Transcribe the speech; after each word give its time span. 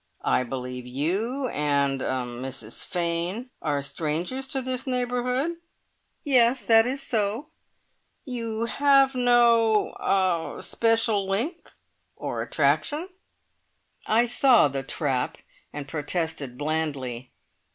"I 0.25 0.41
believe 0.43 0.87
you 0.87 1.47
and 1.49 2.01
er 2.01 2.25
Mrs 2.25 2.83
Fane 2.83 3.51
are 3.61 3.83
strangers 3.83 4.47
to 4.47 4.59
this 4.59 4.87
neighbourhood?" 4.87 5.57
"Yes! 6.23 6.61
That 6.63 6.87
is 6.87 7.03
so." 7.03 7.49
"You 8.25 8.65
have 8.65 9.13
no 9.13 9.93
er 10.01 10.59
special 10.63 11.27
link 11.27 11.71
or 12.15 12.41
attraction?" 12.41 13.09
I 14.07 14.25
saw 14.25 14.67
the 14.67 14.81
trap, 14.81 15.37
and 15.71 15.87
protested 15.87 16.57
blandly. 16.57 17.31